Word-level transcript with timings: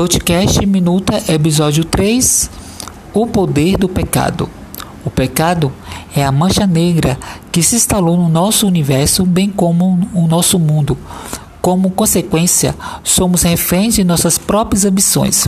Podcast 0.00 0.64
Minuta, 0.64 1.22
episódio 1.30 1.84
3: 1.84 2.50
O 3.12 3.26
poder 3.26 3.76
do 3.76 3.86
pecado. 3.86 4.48
O 5.04 5.10
pecado 5.10 5.70
é 6.16 6.24
a 6.24 6.32
mancha 6.32 6.66
negra 6.66 7.18
que 7.52 7.62
se 7.62 7.76
instalou 7.76 8.16
no 8.16 8.26
nosso 8.26 8.66
universo, 8.66 9.26
bem 9.26 9.50
como 9.50 9.98
no 10.14 10.26
nosso 10.26 10.58
mundo. 10.58 10.96
Como 11.60 11.90
consequência, 11.90 12.74
somos 13.04 13.42
reféns 13.42 13.96
de 13.96 14.02
nossas 14.02 14.38
próprias 14.38 14.86
ambições. 14.86 15.46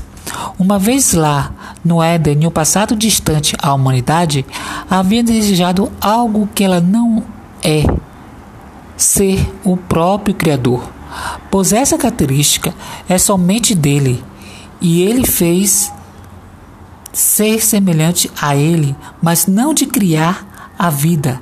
Uma 0.59 0.79
vez 0.79 1.15
lá, 1.15 1.51
no 1.83 2.03
Éden, 2.03 2.43
em 2.43 2.47
um 2.47 2.51
passado 2.51 2.95
distante, 2.95 3.57
a 3.59 3.73
humanidade 3.73 4.45
havia 4.91 5.25
desejado 5.25 5.91
algo 5.99 6.47
que 6.55 6.63
ela 6.63 6.79
não 6.79 7.25
é: 7.65 7.87
ser 8.99 9.51
o 9.65 9.79
próprio 9.79 10.35
Criador. 10.35 10.87
Pois 11.51 11.73
essa 11.73 11.97
característica 11.97 12.75
é 13.09 13.17
somente 13.17 13.75
dele 13.75 14.23
e 14.83 15.01
ele 15.03 15.25
fez 15.25 15.93
ser 17.13 17.65
semelhante 17.65 18.29
a 18.41 18.57
ele, 18.57 18.97
mas 19.23 19.47
não 19.47 19.73
de 19.73 19.87
criar 19.87 20.75
a 20.77 20.91
vida, 20.91 21.41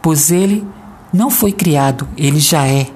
pois 0.00 0.30
ele 0.30 0.64
não 1.12 1.28
foi 1.28 1.50
criado, 1.50 2.08
ele 2.16 2.38
já 2.38 2.66
é. 2.66 2.88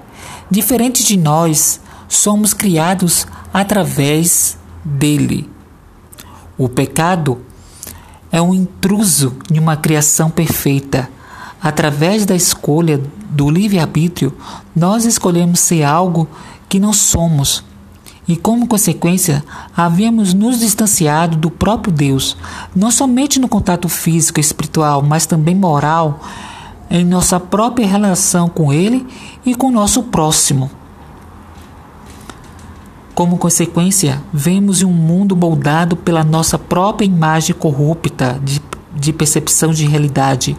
Diferente 0.48 1.02
de 1.02 1.16
nós, 1.16 1.80
somos 2.08 2.54
criados 2.54 3.26
através 3.52 4.56
dele. 4.84 5.50
O 6.56 6.68
pecado 6.68 7.40
é 8.30 8.40
um 8.40 8.54
intruso 8.54 9.36
em 9.50 9.58
uma 9.58 9.76
criação 9.76 10.30
perfeita. 10.30 11.10
Através 11.60 12.24
da 12.24 12.36
escolha 12.36 13.02
do 13.30 13.50
livre-arbítrio, 13.50 14.32
nós 14.76 15.04
escolhemos 15.04 15.58
ser 15.60 15.82
algo 15.82 16.28
que 16.68 16.78
não 16.78 16.92
somos 16.92 17.64
e, 18.26 18.36
como 18.36 18.68
consequência, 18.68 19.44
havíamos 19.76 20.32
nos 20.32 20.60
distanciado 20.60 21.36
do 21.36 21.50
próprio 21.50 21.92
Deus, 21.92 22.36
não 22.74 22.90
somente 22.90 23.40
no 23.40 23.48
contato 23.48 23.88
físico 23.88 24.38
e 24.38 24.40
espiritual, 24.40 25.02
mas 25.02 25.26
também 25.26 25.54
moral, 25.54 26.20
em 26.88 27.04
nossa 27.04 27.40
própria 27.40 27.86
relação 27.86 28.48
com 28.48 28.72
Ele 28.72 29.06
e 29.44 29.54
com 29.54 29.68
o 29.68 29.72
nosso 29.72 30.04
próximo. 30.04 30.70
Como 33.14 33.38
consequência, 33.38 34.22
vemos 34.32 34.82
um 34.82 34.92
mundo 34.92 35.36
moldado 35.36 35.96
pela 35.96 36.24
nossa 36.24 36.58
própria 36.58 37.04
imagem 37.04 37.54
corrupta 37.54 38.40
de, 38.42 38.62
de 38.94 39.12
percepção 39.12 39.70
de 39.70 39.84
realidade, 39.84 40.56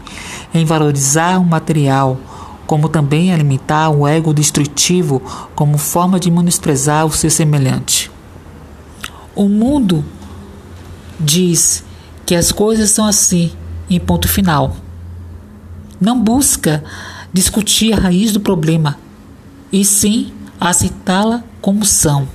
em 0.54 0.66
valorizar 0.66 1.40
o 1.40 1.46
material, 1.46 2.18
como 2.66 2.90
também 2.90 3.34
alimentar 3.34 3.90
o 3.90 4.08
ego 4.08 4.34
destrutivo 4.34 5.22
como 5.56 5.78
forma 5.78 6.20
de 6.20 6.32
menosprezar 6.32 7.06
o 7.06 7.12
seu 7.12 7.30
semelhante. 7.30 8.12
O 9.36 9.50
mundo 9.50 10.04
diz 11.20 11.84
que 12.26 12.36
as 12.36 12.52
coisas 12.52 12.92
são 12.92 13.06
assim, 13.06 13.52
em 13.90 14.00
ponto 14.00 14.28
final. 14.28 14.76
Não 16.00 16.20
busca 16.20 16.84
discutir 17.32 17.94
a 17.94 18.00
raiz 18.00 18.32
do 18.32 18.40
problema, 18.40 18.98
e 19.72 19.84
sim 19.84 20.32
aceitá-la 20.60 21.44
como 21.62 21.84
são. 21.84 22.28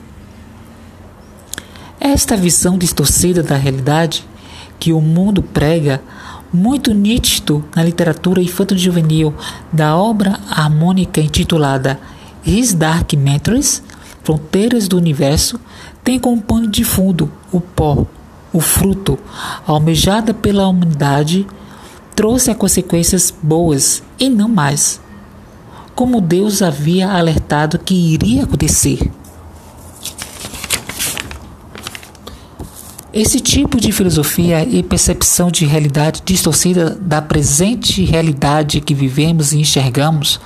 Esta 2.00 2.36
visão 2.36 2.78
distorcida 2.78 3.42
da 3.42 3.56
realidade 3.56 4.24
que 4.78 4.92
o 4.92 5.00
mundo 5.00 5.42
prega 5.42 6.02
muito 6.52 6.94
nítido 6.94 7.64
na 7.74 7.82
literatura 7.82 8.40
infanto-juvenil 8.40 9.34
da 9.72 9.96
obra 9.96 10.38
harmônica 10.50 11.20
intitulada 11.20 11.98
His 12.44 12.72
Dark 12.72 13.12
Memories, 13.14 13.82
Fronteiras 14.22 14.88
do 14.88 14.96
Universo, 14.96 15.60
tem 16.02 16.18
como 16.18 16.40
pano 16.40 16.66
de 16.66 16.84
fundo 16.84 17.30
o 17.52 17.60
pó, 17.60 18.06
o 18.52 18.60
fruto, 18.60 19.18
almejada 19.66 20.32
pela 20.32 20.66
humanidade, 20.66 21.46
trouxe 22.14 22.50
a 22.50 22.54
consequências 22.54 23.32
boas 23.42 24.02
e 24.18 24.28
não 24.28 24.48
mais, 24.48 25.00
como 25.94 26.20
Deus 26.20 26.62
havia 26.62 27.10
alertado 27.10 27.78
que 27.78 27.94
iria 27.94 28.44
acontecer. 28.44 29.10
Esse 33.10 33.40
tipo 33.40 33.80
de 33.80 33.90
filosofia 33.90 34.62
e 34.64 34.82
percepção 34.82 35.50
de 35.50 35.64
realidade 35.64 36.22
distorcida 36.22 36.90
da 37.00 37.22
presente 37.22 38.04
realidade 38.04 38.82
que 38.82 38.92
vivemos 38.92 39.52
e 39.52 39.60
enxergamos 39.60 40.38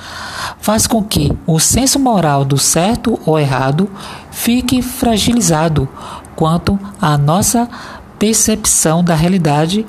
faz 0.60 0.86
com 0.86 1.02
que 1.02 1.32
o 1.44 1.58
senso 1.58 1.98
moral 1.98 2.44
do 2.44 2.56
certo 2.56 3.18
ou 3.26 3.36
errado 3.36 3.90
fique 4.30 4.80
fragilizado 4.80 5.88
quanto 6.36 6.78
à 7.00 7.18
nossa 7.18 7.68
percepção 8.16 9.02
da 9.02 9.16
realidade 9.16 9.84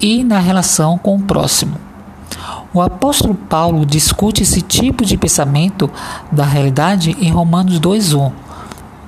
e 0.00 0.24
na 0.24 0.38
relação 0.38 0.96
com 0.96 1.16
o 1.16 1.22
próximo. 1.22 1.76
O 2.72 2.80
apóstolo 2.80 3.34
Paulo 3.34 3.84
discute 3.84 4.42
esse 4.42 4.62
tipo 4.62 5.04
de 5.04 5.18
pensamento 5.18 5.90
da 6.32 6.46
realidade 6.46 7.14
em 7.20 7.30
Romanos 7.30 7.78
2:1 7.78 8.43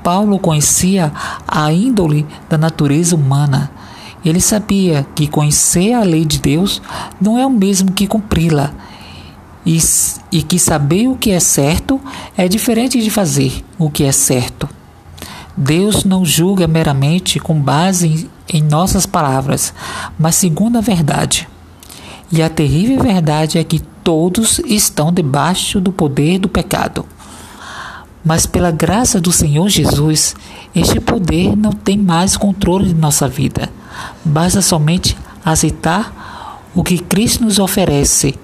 Paulo 0.06 0.38
conhecia 0.38 1.12
a 1.48 1.72
índole 1.72 2.24
da 2.48 2.56
natureza 2.56 3.16
humana. 3.16 3.72
Ele 4.24 4.40
sabia 4.40 5.04
que 5.16 5.26
conhecer 5.26 5.94
a 5.94 6.04
lei 6.04 6.24
de 6.24 6.38
Deus 6.38 6.80
não 7.20 7.36
é 7.36 7.44
o 7.44 7.50
mesmo 7.50 7.90
que 7.90 8.06
cumpri-la, 8.06 8.72
e, 9.66 9.80
e 10.30 10.44
que 10.44 10.60
saber 10.60 11.08
o 11.08 11.16
que 11.16 11.32
é 11.32 11.40
certo 11.40 12.00
é 12.36 12.46
diferente 12.46 13.02
de 13.02 13.10
fazer 13.10 13.64
o 13.76 13.90
que 13.90 14.04
é 14.04 14.12
certo. 14.12 14.68
Deus 15.56 16.04
não 16.04 16.24
julga 16.24 16.68
meramente 16.68 17.40
com 17.40 17.60
base 17.60 18.30
em, 18.48 18.58
em 18.58 18.62
nossas 18.62 19.06
palavras, 19.06 19.74
mas 20.16 20.36
segundo 20.36 20.78
a 20.78 20.80
verdade. 20.80 21.48
E 22.30 22.40
a 22.40 22.48
terrível 22.48 23.02
verdade 23.02 23.58
é 23.58 23.64
que 23.64 23.80
todos 24.04 24.60
estão 24.66 25.12
debaixo 25.12 25.80
do 25.80 25.90
poder 25.90 26.38
do 26.38 26.48
pecado. 26.48 27.04
Mas 28.26 28.44
pela 28.44 28.72
graça 28.72 29.20
do 29.20 29.31
Senhor 29.31 29.69
Jesus, 29.69 30.34
este 30.75 30.98
poder 30.98 31.56
não 31.56 31.70
tem 31.70 31.97
mais 31.97 32.37
controle 32.37 32.88
de 32.88 32.94
nossa 32.94 33.28
vida. 33.28 33.70
Basta 34.25 34.60
somente 34.60 35.16
aceitar 35.44 36.60
o 36.75 36.82
que 36.82 36.98
Cristo 36.98 37.44
nos 37.44 37.60
oferece 37.60 38.34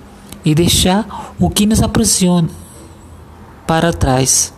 e 0.45 0.55
deixar 0.55 1.35
o 1.37 1.51
que 1.51 1.67
nos 1.67 1.83
aprisiona 1.83 2.49
para 3.67 3.93
trás, 3.93 4.55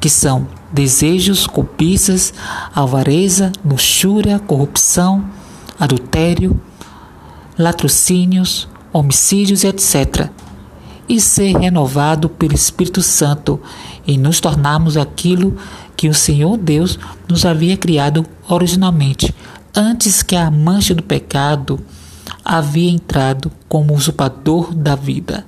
que 0.00 0.08
são 0.08 0.48
desejos, 0.72 1.46
cobiças, 1.46 2.32
avareza, 2.74 3.52
luxúria, 3.62 4.38
corrupção, 4.38 5.26
adultério, 5.78 6.58
latrocínios, 7.58 8.66
homicídios, 8.94 9.62
etc 9.62 10.30
e 11.08 11.20
ser 11.20 11.56
renovado 11.56 12.28
pelo 12.28 12.54
Espírito 12.54 13.02
Santo 13.02 13.60
e 14.06 14.18
nos 14.18 14.40
tornarmos 14.40 14.96
aquilo 14.96 15.56
que 15.96 16.08
o 16.08 16.14
Senhor 16.14 16.56
Deus 16.56 16.98
nos 17.26 17.44
havia 17.44 17.76
criado 17.76 18.26
originalmente, 18.48 19.34
antes 19.74 20.22
que 20.22 20.36
a 20.36 20.50
mancha 20.50 20.94
do 20.94 21.02
pecado 21.02 21.80
havia 22.44 22.90
entrado 22.90 23.50
como 23.68 23.94
usurpador 23.94 24.74
da 24.74 24.94
vida. 24.94 25.44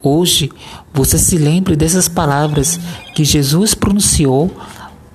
Hoje, 0.00 0.52
você 0.94 1.18
se 1.18 1.36
lembre 1.36 1.74
dessas 1.74 2.08
palavras 2.08 2.78
que 3.14 3.24
Jesus 3.24 3.74
pronunciou 3.74 4.54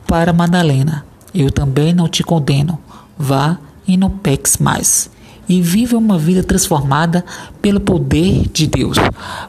para 0.05 0.33
Madalena: 0.33 1.05
Eu 1.33 1.49
também 1.49 1.93
não 1.93 2.09
te 2.09 2.23
condeno. 2.23 2.77
Vá 3.17 3.57
e 3.87 3.95
não 3.95 4.09
peques 4.09 4.57
mais 4.57 5.09
e 5.47 5.61
viva 5.61 5.97
uma 5.97 6.17
vida 6.17 6.43
transformada 6.43 7.23
pelo 7.61 7.79
poder 7.79 8.47
de 8.51 8.67
Deus. 8.67 8.97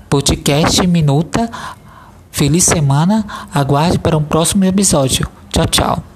Podcast 0.08 0.86
Minuta. 0.86 1.50
Feliz 2.30 2.64
semana. 2.64 3.24
Aguarde 3.52 3.98
para 3.98 4.16
um 4.16 4.22
próximo 4.22 4.64
episódio. 4.64 5.28
Tchau, 5.50 5.66
tchau. 5.66 6.11